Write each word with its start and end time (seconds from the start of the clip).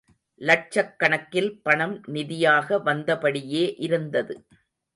லட்சக் 0.41 0.95
கணக்கில் 0.97 1.61
பணம் 1.61 1.95
நிதியாக 2.07 2.79
வந்தபடியே 2.85 3.63
இருந்தது. 3.79 4.35